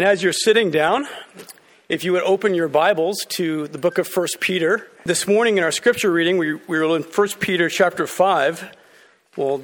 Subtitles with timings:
[0.00, 1.06] And as you're sitting down,
[1.90, 4.88] if you would open your Bibles to the book of 1 Peter.
[5.04, 8.74] This morning in our scripture reading, we, we were in 1 Peter chapter 5.
[9.36, 9.62] Well,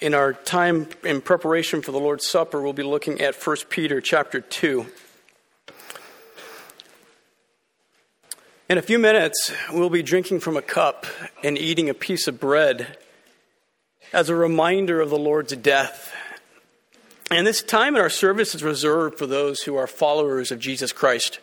[0.00, 4.00] in our time in preparation for the Lord's Supper, we'll be looking at 1 Peter
[4.00, 4.84] chapter 2.
[8.68, 11.06] In a few minutes, we'll be drinking from a cup
[11.44, 12.98] and eating a piece of bread
[14.12, 16.12] as a reminder of the Lord's death
[17.30, 20.92] and this time in our service is reserved for those who are followers of Jesus
[20.92, 21.40] Christ.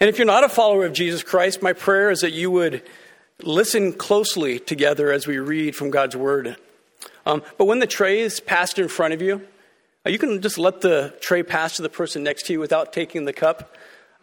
[0.00, 2.82] And if you're not a follower of Jesus Christ, my prayer is that you would
[3.42, 6.56] listen closely together as we read from God's Word.
[7.26, 9.46] Um, but when the tray is passed in front of you,
[10.06, 12.92] uh, you can just let the tray pass to the person next to you without
[12.92, 13.76] taking the cup.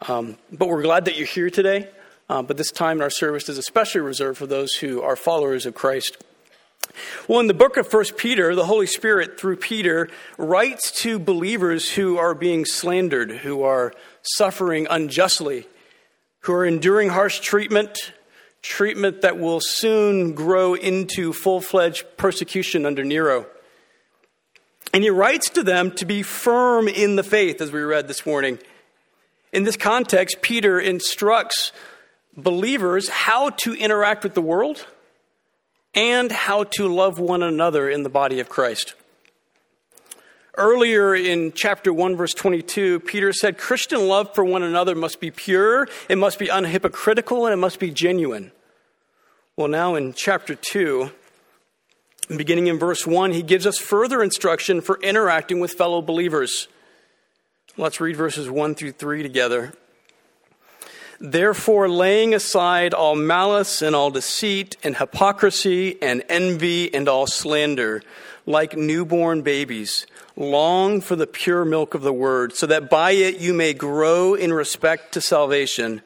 [0.08, 1.90] Um, but we're glad that you're here today.
[2.30, 5.66] Um, but this time in our service is especially reserved for those who are followers
[5.66, 6.18] of Christ.
[7.28, 11.92] Well, in the book of 1 Peter, the Holy Spirit, through Peter, writes to believers
[11.92, 15.68] who are being slandered, who are suffering unjustly,
[16.42, 18.14] who are enduring harsh treatment,
[18.62, 23.46] treatment that will soon grow into full fledged persecution under Nero.
[24.94, 28.26] And he writes to them to be firm in the faith, as we read this
[28.26, 28.60] morning.
[29.52, 31.72] In this context, Peter instructs
[32.36, 34.86] believers how to interact with the world
[35.98, 38.94] and how to love one another in the body of Christ.
[40.56, 45.32] Earlier in chapter 1, verse 22, Peter said Christian love for one another must be
[45.32, 48.52] pure, it must be unhypocritical, and it must be genuine.
[49.56, 51.10] Well, now in chapter 2,
[52.30, 56.68] beginning in verse 1, he gives us further instruction for interacting with fellow believers.
[57.76, 59.74] Let's read verses 1 through 3 together.
[61.20, 68.04] Therefore, laying aside all malice and all deceit and hypocrisy and envy and all slander,
[68.46, 73.40] like newborn babies, long for the pure milk of the word, so that by it
[73.40, 76.02] you may grow in respect to salvation,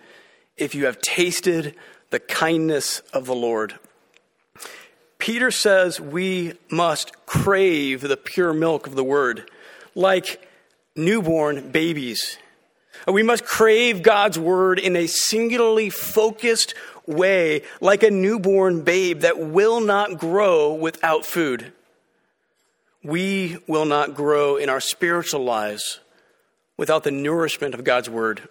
[0.55, 1.75] if you have tasted
[2.09, 3.75] the kindness of the Lord.
[5.17, 9.49] Peter says we must crave the pure milk of the word,
[9.93, 10.47] like
[10.95, 12.37] newborn babies.
[13.07, 16.73] We must crave God's word in a singularly focused
[17.05, 21.73] way, like a newborn babe that will not grow without food.
[23.03, 25.99] We will not grow in our spiritual lives
[26.77, 28.47] without the nourishment of God's word.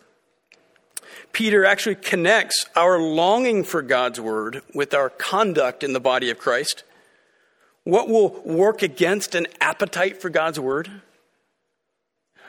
[1.33, 6.39] Peter actually connects our longing for God's word with our conduct in the body of
[6.39, 6.83] Christ.
[7.85, 10.91] What will work against an appetite for God's word?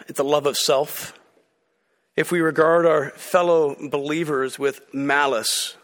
[0.08, 1.18] It's a love of self
[2.22, 5.76] if we regard our fellow believers with malice,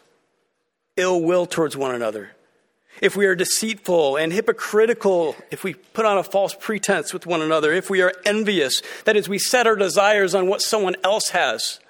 [0.96, 2.30] ill will towards one another,
[3.02, 7.42] if we are deceitful and hypocritical, if we put on a false pretense with one
[7.42, 11.30] another, if we are envious, that is, we set our desires on what someone else
[11.30, 11.80] has,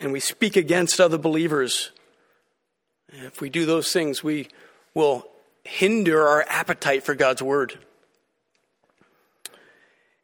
[0.00, 1.90] and we speak against other believers,
[3.10, 4.48] if we do those things, we
[4.94, 5.28] will
[5.64, 7.78] hinder our appetite for God's word.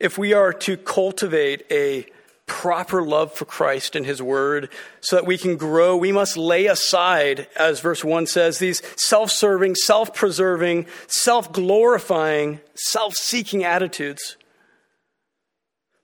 [0.00, 2.06] If we are to cultivate a
[2.48, 4.70] proper love for Christ and His Word
[5.00, 9.31] so that we can grow, we must lay aside, as verse 1 says, these self
[9.31, 14.37] serving, self preserving, self glorifying, self seeking attitudes.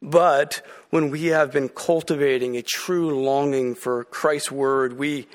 [0.00, 5.27] But when we have been cultivating a true longing for Christ's Word, we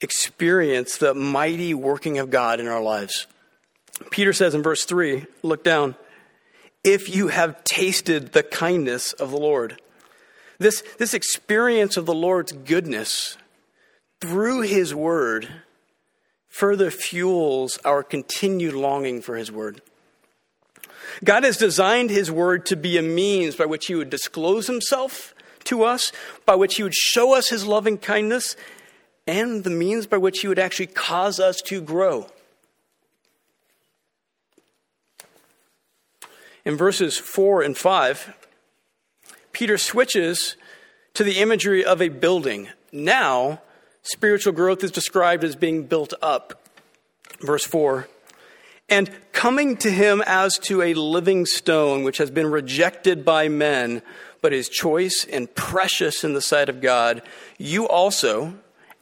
[0.00, 3.26] experience the mighty working of God in our lives.
[4.10, 5.94] Peter says in verse 3, look down,
[6.84, 9.80] if you have tasted the kindness of the Lord.
[10.60, 13.38] This, this experience of the Lord's goodness
[14.20, 15.48] through His Word
[16.48, 19.80] further fuels our continued longing for His Word.
[21.24, 25.34] God has designed His Word to be a means by which He would disclose Himself
[25.64, 26.12] to us,
[26.44, 28.54] by which He would show us His loving kindness,
[29.26, 32.26] and the means by which He would actually cause us to grow.
[36.66, 38.34] In verses 4 and 5,
[39.60, 40.56] Peter switches
[41.12, 42.70] to the imagery of a building.
[42.92, 43.60] Now,
[44.02, 46.66] spiritual growth is described as being built up.
[47.42, 48.08] Verse 4
[48.88, 54.00] And coming to him as to a living stone, which has been rejected by men,
[54.40, 57.20] but is choice and precious in the sight of God,
[57.58, 58.54] you also,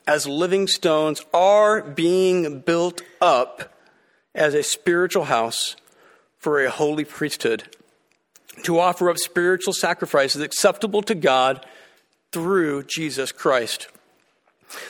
[0.08, 3.78] as living stones, are being built up
[4.34, 5.76] as a spiritual house
[6.36, 7.62] for a holy priesthood
[8.64, 11.64] to offer up spiritual sacrifices acceptable to God
[12.32, 13.88] through Jesus Christ.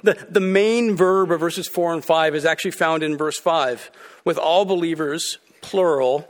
[0.03, 3.91] The, the main verb of verses 4 and 5 is actually found in verse 5,
[4.25, 6.29] with all believers, plural,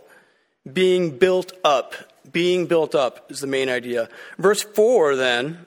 [0.70, 1.94] being built up,
[2.30, 4.08] being built up is the main idea.
[4.38, 5.64] Verse 4 then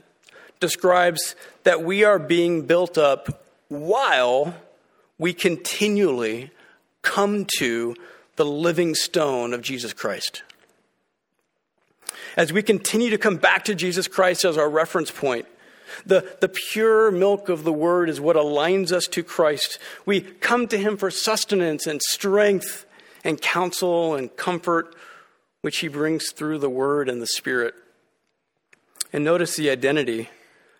[0.59, 4.55] describes that we are being built up while
[5.17, 6.51] we continually
[7.01, 7.95] come to
[8.35, 10.43] the living stone of Jesus Christ.
[12.37, 15.45] As we continue to come back to Jesus Christ as our reference point,
[16.05, 19.77] the, the pure milk of the word is what aligns us to Christ.
[20.05, 22.85] We come to him for sustenance and strength
[23.23, 24.95] and counsel and comfort,
[25.61, 27.75] which he brings through the word and the spirit.
[29.13, 30.29] And notice the identity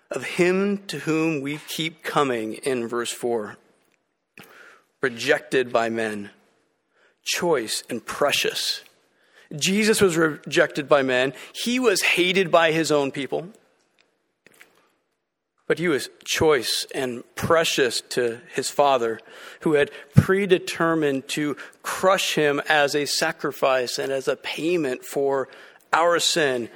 [0.09, 3.57] of him to whom we keep coming in verse 4
[5.01, 6.29] rejected by men,
[7.23, 8.81] choice and precious.
[9.55, 13.49] Jesus was rejected by men, he was hated by his own people.
[15.67, 19.19] But he was choice and precious to his father,
[19.61, 25.47] who had predetermined to crush him as a sacrifice and as a payment for
[25.93, 26.69] our sin.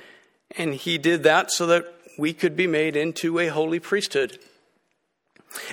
[0.57, 4.39] And he did that so that we could be made into a holy priesthood.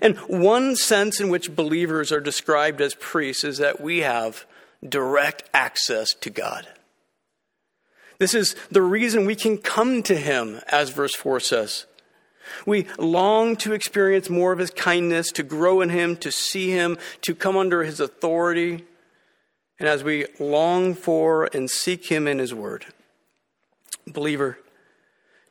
[0.00, 4.46] And one sense in which believers are described as priests is that we have
[4.88, 6.66] direct access to God.
[8.22, 11.86] This is the reason we can come to Him, as verse 4 says.
[12.64, 16.98] We long to experience more of His kindness, to grow in Him, to see Him,
[17.22, 18.84] to come under His authority.
[19.80, 22.86] And as we long for and seek Him in His Word,
[24.06, 24.56] believer,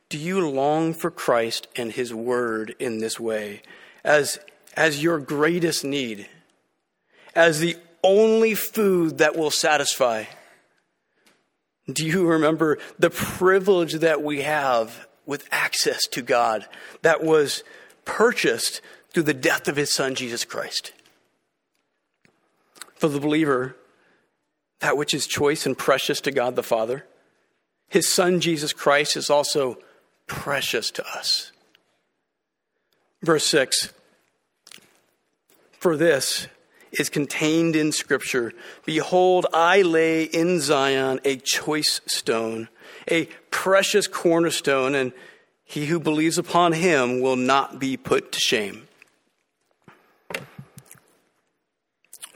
[0.08, 3.64] do you long for Christ and His Word in this way
[4.06, 4.40] as,
[4.78, 6.30] as your greatest need,
[7.36, 10.24] as the only food that will satisfy?
[11.94, 16.68] Do you remember the privilege that we have with access to God
[17.02, 17.64] that was
[18.06, 20.94] purchased through the death of his son, Jesus Christ.
[22.96, 23.76] For the believer,
[24.80, 27.06] that which is choice and precious to God the Father,
[27.88, 29.78] his son, Jesus Christ, is also
[30.28, 31.52] precious to us.
[33.22, 33.92] Verse 6
[35.74, 36.48] For this
[36.94, 38.54] is contained in Scripture
[38.86, 42.68] Behold, I lay in Zion a choice stone
[43.10, 45.14] a precious cornerstone, and
[45.64, 48.88] he who believes upon him will not be put to shame.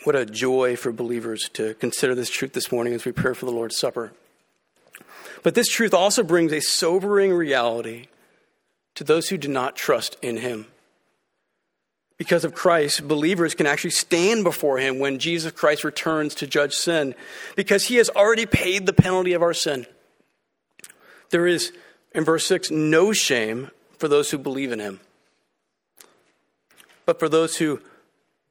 [0.04, 3.46] What a joy for believers to consider this truth this morning as we prepare for
[3.46, 4.14] the Lord's Supper.
[5.42, 8.08] But this truth also brings a sobering reality
[8.96, 10.68] to those who do not trust in him.
[12.18, 16.74] Because of Christ, believers can actually stand before him when Jesus Christ returns to judge
[16.74, 17.14] sin,
[17.56, 19.86] because he has already paid the penalty of our sin.
[21.30, 21.74] There is,
[22.14, 25.02] in verse 6, no shame for those who believe in him.
[27.06, 27.82] But for those who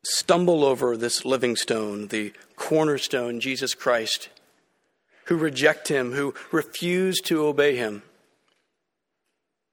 [0.02, 4.28] stumble over this living stone, the cornerstone, Jesus Christ,
[5.24, 8.02] who reject him, who refuse to obey him,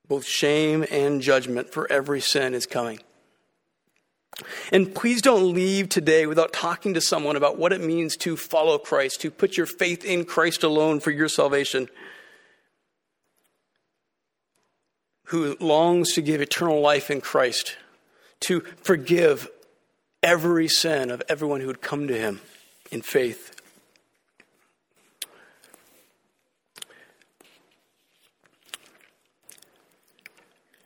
[0.08, 3.00] both shame and judgment for every sin is coming.
[4.72, 8.78] And please don't leave today without talking to someone about what it means to follow
[8.78, 11.90] Christ, to put your faith in Christ alone for your salvation.
[15.32, 17.78] who longs to give eternal life in Christ,
[18.42, 19.50] to forgive
[20.22, 22.42] every sin of everyone who would come to him
[22.92, 23.61] in faith.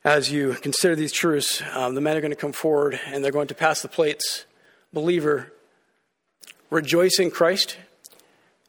[0.05, 3.31] As you consider these truths, um, the men are going to come forward and they're
[3.31, 4.45] going to pass the plates.
[4.93, 5.51] Believer,
[6.69, 7.77] rejoice in Christ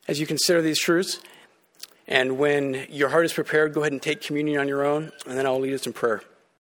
[0.08, 1.20] as you consider these truths.
[2.08, 5.36] And when your heart is prepared, go ahead and take communion on your own, and
[5.36, 6.22] then I'll lead us in prayer.